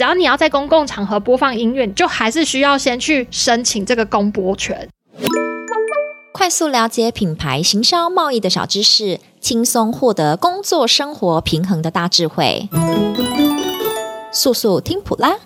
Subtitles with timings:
[0.00, 4.88] 只要你要在公共场合播放音乐，就还是需要先去申请这个公播权。
[6.32, 12.66] 快速了解品牌行销贸易的小知识，轻松获得工作生活平衡的大智慧。
[14.32, 15.36] 速速听普拉，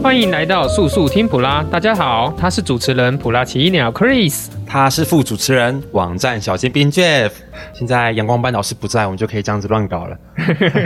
[0.00, 1.64] 欢迎来到速速听普拉。
[1.64, 4.46] 大家好，他是主持人普拉奇鸟 Chris。
[4.76, 7.32] 他是副主持人，网站小尖兵 Jeff。
[7.72, 10.14] 现在阳光班导师不在，我们就可以这样子乱搞了。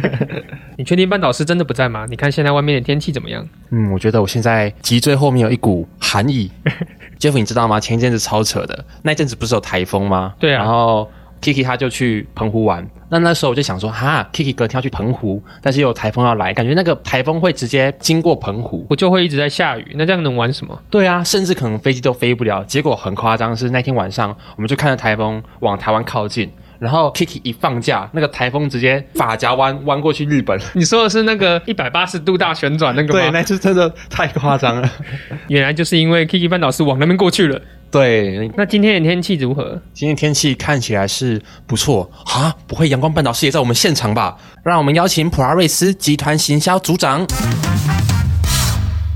[0.78, 2.06] 你确定班导师真的不在吗？
[2.08, 3.44] 你看现在外面的天气怎么样？
[3.70, 6.48] 嗯，我觉得我现在脊椎后面有一股寒意。
[7.18, 7.80] Jeff，你知道吗？
[7.80, 10.34] 前一阵子超扯的，那一阵子不是有台风吗？
[10.38, 10.62] 对啊。
[10.62, 12.86] 然后 Kiki 他就去澎湖玩。
[13.08, 19.94] 那那时候我就想说，哈，Kiki 隔天要去澎湖，但是又有台风要来，感觉那个台风会直接经过澎湖，我就会一直在下雨。
[19.96, 20.80] 那这样能玩什么？
[20.90, 22.62] 对啊，甚至可能飞机都飞不了。
[22.64, 26.48] 结果很夸张，是那天晚上，我们就看着台风往台湾靠近，
[26.80, 30.58] 然后 Kiki 一放假，那个台风直接发夹弯 弯过去日本。
[30.74, 33.20] 你说的是那个一百八十度大旋转那个吗？
[33.20, 34.90] 对，那次真的太夸张了。
[35.48, 37.60] 原来就是因为 Kiki 半岛是往那边过去了。
[37.90, 39.80] 对，那今天的天气如何？
[39.92, 44.36] 今天天气看起来是不错啊，不会阳光半岛师也在我们现场吧？
[44.64, 47.26] 让我们邀请普拉瑞斯集团行销组长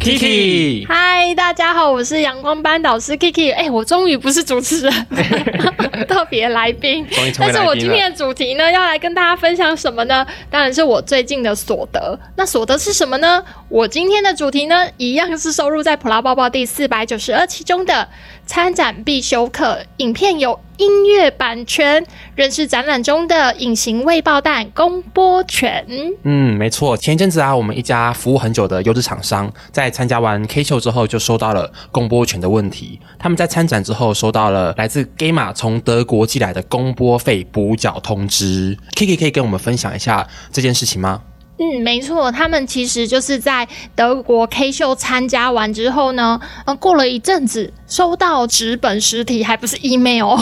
[0.04, 0.86] Kiki。
[0.86, 3.54] 嗨，大家好，我是阳光班导师 Kiki。
[3.54, 5.06] 哎，我终于不是主持人，
[6.06, 7.06] 特别来宾。
[7.38, 10.26] 但是我今天的主题呢，要来跟大家分享什么呢？
[10.50, 12.20] 当然是我最近的所得。
[12.36, 13.42] 那所得是什么呢？
[13.70, 18.06] 我今天的主题呢，一样是收入在普拉抱报第四百九十二期中的。
[18.46, 25.86] 参展必修课，影片有音乐版权，认识展览中的隐形未爆弹公播权。
[26.24, 26.96] 嗯，没错。
[26.96, 32.98] 前一阵子啊，我们一家服务很久的优质厂商，在参加完 K 秀之后，就收到了公播权的问题。
[33.18, 38.76] 他们在参展之后，收到了来自 Gamma 从德国寄来的公播费补缴通知。
[38.96, 41.22] Kiki 可以跟我们分享一下这件事情吗？
[41.56, 50.36] 嗯，没错，他们其实就是在德国 K 秀参加完之后呢，呃，过了一阵子，收到纸本实体，还不是 email，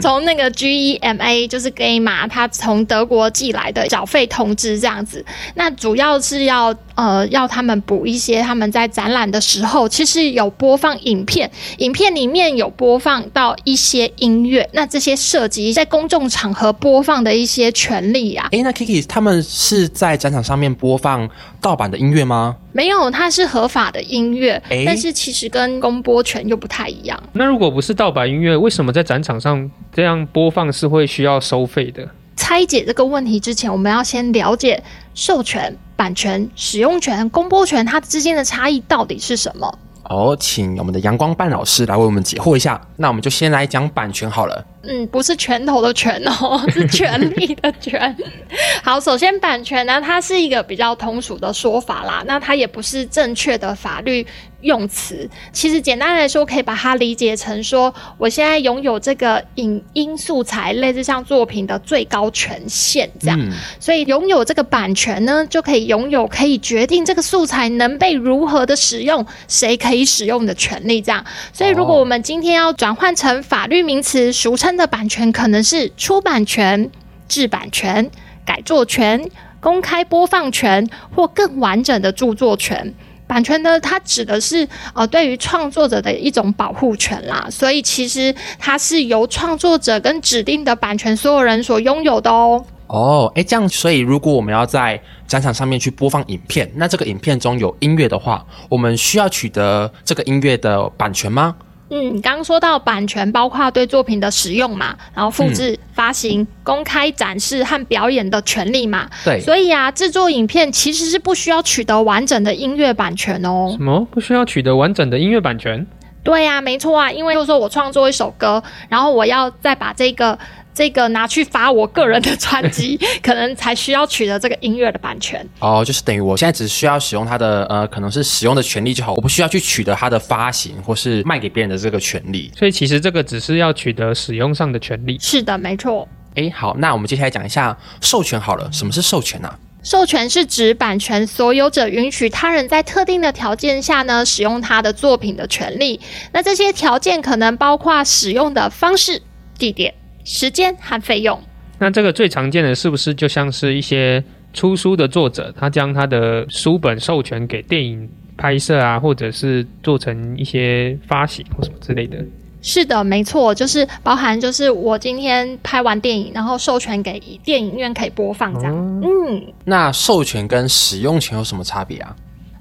[0.00, 5.22] 从、嗯、那个 GEMA 就是 Gamma，他从德国寄来的缴费通知这样子。
[5.54, 18.48] 那主要是要呃要他们补一些他们在展览的时候，其实有播放影片，影片里面有播放到一些音乐，那这些涉及在公众场合播放的一些权利啊。
[18.52, 20.38] 诶，那 Kiki 他们是在展场。
[20.48, 21.28] 上面播放
[21.60, 22.56] 盗版的音乐吗？
[22.72, 27.20] 没有，它是合法的音乐，欸、但是其实跟公播权又不太一样。
[27.32, 32.06] 那如果不是盗版音乐，为什么在展场上这样播放是会需要收费的？
[32.36, 34.82] 拆解这个问题之前，我们要先了解
[35.14, 39.78] 授权、版权、使用权、公播权它之间的差异到底是什么？
[40.04, 42.80] 哦，请我们的阳光班老师来为我们解惑一下。
[42.96, 44.64] 那我们就先来讲版权好了。
[44.90, 48.16] 嗯，不是拳头的拳哦， 是权力的权。
[48.82, 54.26] 好，首先版权呢，它是一个比较通俗的说法啦，那它也不是正确的法律
[54.62, 55.28] 用词。
[55.52, 63.38] 其实简单来说，可以把它理解成说，我现在拥有这个影音素材，类似像作品的最高权限这样。
[63.38, 71.22] 嗯、所以拥有这个版权呢，就可以拥有可以决定这个素材能被如何的使用，谁可以使用的权利这样。
[71.52, 74.77] 所以如果我们今天要转换成法律名词，俗称。
[74.78, 76.90] 的版权可能是出版权、
[77.28, 78.10] 制版权、
[78.46, 79.28] 改作权、
[79.60, 82.94] 公开播放权或更完整的著作权。
[83.26, 92.64] 版权呢，它指的是呃对于创作者的一种保护权啦，所以其实它是由创作者跟指定的版权所有人所拥有的哦。
[92.86, 101.54] 哦，诶，这样，所以如果我们要在展场上面去播放影片，那这个影片中有音乐的话，我们需要取得这个音乐的版权吗？
[101.90, 109.08] 嗯，刚刚说到版权，包括对作品的使用嘛，然后复制、发行、公开展示和表演的权利嘛。
[109.24, 113.68] 对，所以啊，制作影片其实是不需要取得完整的音乐版权哦。
[113.70, 114.06] 什么？
[114.10, 115.86] 不需要取得完整的音乐版权？
[116.22, 120.38] 对呀、啊，没错啊，因为就是说我创作一首歌，然后我要再把这个。
[120.78, 125.44] 这个拿去发我个人的专辑， 可能才需要取得这个音乐的版权。
[125.58, 132.48] 哦，就是等于我现在只需要使用它的呃，可能是使用的权利就好，我不需要去取得它的发行或是卖给别人的这个权利。
[132.56, 135.18] 所以其实这个只是要取得使用上的权利。
[135.20, 136.06] 是的，没错。
[136.36, 138.70] 诶，好，那我们接下来讲一下授权好了。
[138.72, 139.58] 什么是授权呢、啊？
[139.82, 145.98] 授权是指版权所有者允许他人在特定的条件下呢，使用他的作品的权利。
[146.32, 149.20] 那这些条件可能包括使用的方式、
[149.58, 149.92] 地点。
[150.28, 151.40] 时间和费用，
[151.78, 154.22] 那这个最常见的是不是就像是一些
[154.52, 162.22] 出书的作者，他将他的书本授权给电影拍摄啊，或者是做成一些发行或什么之类的？
[162.60, 168.76] 是的，没错，就是包含就是我今天拍完电影，然后授权给电影院可以播放这样。
[168.76, 172.14] 哦、嗯，那授权跟使用权有什么差别啊？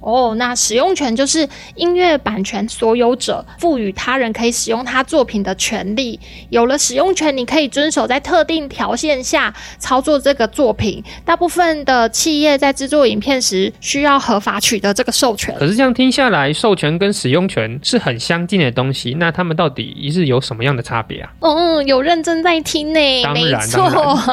[0.08, 1.46] 哦，那使用权就是
[1.76, 6.18] 音乐版权所有者赋予他人可以使用他作品的权利。
[6.50, 11.04] 有了使用权，你可以遵守在特定条件下操作这个作品。
[11.26, 15.54] 大部分的企业在制作影片时需要合法取得这个授权。
[15.60, 21.30] 可是这样听下来，授权跟使用权是很相近的东西，那他们到底是有什么样的差别啊？
[21.42, 23.00] 嗯，有认真在听呢，
[23.34, 24.26] 没错。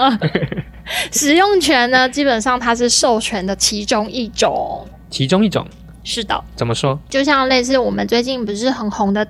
[1.10, 4.86] 使用权呢，基本上它是授权的其中一种。
[5.14, 5.64] 其中一种
[6.02, 6.98] 是的，怎么说？
[7.08, 9.24] 就像类似我们最近不是很红的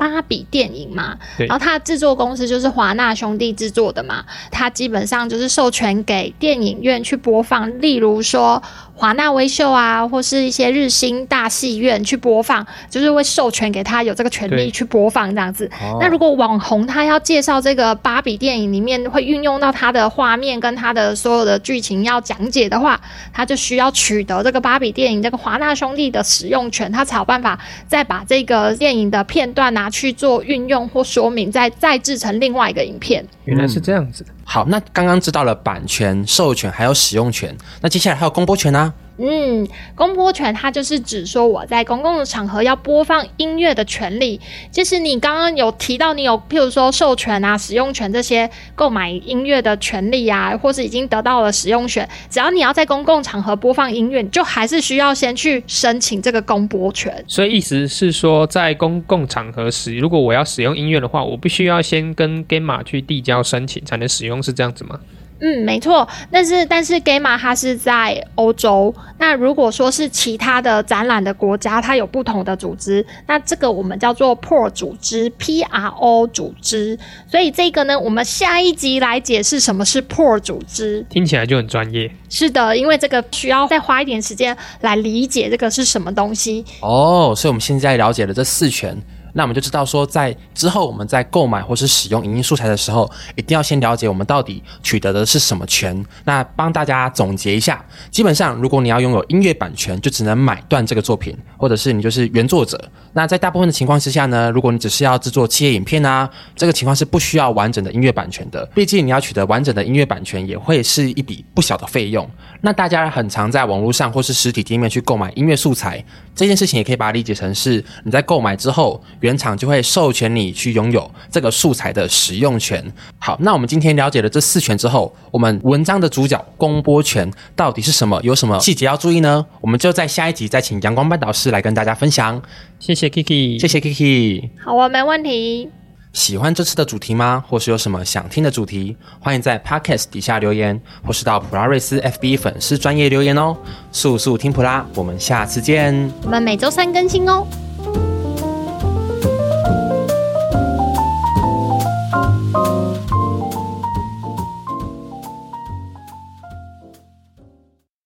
[0.00, 8.62] 芭比电影嘛，然后它制作公司就是华纳兄弟制作的嘛，它基本上就是授权给电影院去播放，例如说。
[9.00, 15.70] 华纳威秀啊，或是一些日新大戏院去播放，就是会授权给他有这个权利去播放这样子。
[15.98, 23.00] 那如果网红他要介绍这个芭比电影里面会运用到他的画面跟他的所有的剧情要讲解的话，
[23.32, 27.58] 他就需要取得这个芭比电影这个华纳兄弟的使用权，他才有办法
[27.88, 33.26] 再把这个电影的片段拿去做运用或说明，再再制成另外一个影片。
[33.44, 34.30] 原来是这样子的。
[34.44, 38.94] 好，那刚刚知道了版权、授权还有使用权，那接下来还有公播权啊。
[39.22, 44.40] 嗯，公播权它就是指说我在公共的场合要播放音乐的权利。
[44.72, 57.22] 就是你刚刚有提到，你有譬如说授权啊、使用权这些购买音乐的权利啊，或是已经得到了使用权，只要你要在公共场合播放音乐，就还是需要先去申请这个公播权。
[57.28, 64.98] 所以意思是说，在公共场合使，如果我要使用音乐的话，我必须要先跟 GAMA 去递交申请才能使用，是这样子吗？
[65.40, 82.10] 嗯，没错，但是但是 g a m a 它是在欧洲，那如果说是其他的展览的国家，它有不同的组织，那这个我们叫做 PRO 组织，P-R-O 组织，所以这个呢，我们下一集来解释什么是 PRO 组织，听起来就很专业。
[82.28, 86.64] 是的，因为这个需要再花一点时间来理解这个是什么东西。
[86.80, 88.96] 哦，所以我们现在了解了这四权。
[89.32, 96.04] 那我们就知道说，在之后我们在购买或是使用影音素材的时候，一定要先了解我们到底取得的是什么权。
[96.24, 102.82] 那帮大家总结一下，基本上如果你要拥有音乐版权，就只能买断这个作品，或者是你就是原作者。
[103.12, 108.64] 那在大部分的情况之下呢，如果你只是要制作企业影片啊，这个情况是不需要完整的音乐版权的。
[108.74, 112.28] 毕竟你要取得完整的音乐版权，也会是一笔不小的费用。
[112.60, 116.04] 那大家很常在网络上或是实体店面去购买音乐素材，
[116.40, 118.98] 这件事情也可以把它理解成是你在购买之后。
[119.20, 122.82] 原厂就会授权你去拥有这个素材的使用权。
[123.18, 128.18] 好，那我们今天了解了这四权之后，我们文章的主角公播权到底是什么？
[128.22, 129.44] 有什么细节要注意呢？
[129.60, 132.40] 我们就在下一集再请阳光班导师来跟大家分享。
[132.78, 134.48] 谢谢 Kiki，谢谢 Kiki。
[134.64, 135.79] 好啊，没问题。
[136.12, 137.44] 喜欢这次的主题吗？
[137.48, 138.96] 或是有什么想听的主题？
[139.20, 143.56] 欢迎在 Podcast 底下留言，或是到普拉瑞斯 FB 粉丝专业留言哦。
[143.92, 146.10] 速速听普拉，我们下次见。
[146.24, 147.46] 我们每周三更新哦。